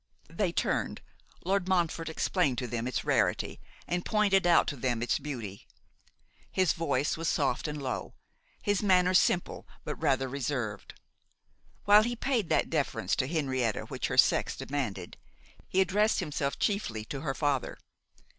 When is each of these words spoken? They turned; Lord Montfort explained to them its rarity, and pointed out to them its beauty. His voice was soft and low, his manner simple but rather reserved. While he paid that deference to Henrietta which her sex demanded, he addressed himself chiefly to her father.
They 0.31 0.51
turned; 0.51 0.99
Lord 1.45 1.67
Montfort 1.69 2.09
explained 2.09 2.57
to 2.57 2.65
them 2.65 2.87
its 2.87 3.03
rarity, 3.05 3.59
and 3.87 4.03
pointed 4.03 4.47
out 4.47 4.65
to 4.69 4.75
them 4.75 5.03
its 5.03 5.19
beauty. 5.19 5.67
His 6.51 6.73
voice 6.73 7.17
was 7.17 7.27
soft 7.27 7.67
and 7.67 7.79
low, 7.79 8.15
his 8.63 8.81
manner 8.81 9.13
simple 9.13 9.67
but 9.83 9.93
rather 10.01 10.27
reserved. 10.27 10.95
While 11.85 12.01
he 12.01 12.15
paid 12.15 12.49
that 12.49 12.71
deference 12.71 13.15
to 13.17 13.27
Henrietta 13.27 13.81
which 13.89 14.07
her 14.07 14.17
sex 14.17 14.55
demanded, 14.55 15.17
he 15.67 15.81
addressed 15.81 16.19
himself 16.19 16.57
chiefly 16.57 17.05
to 17.05 17.21
her 17.21 17.35
father. 17.35 17.77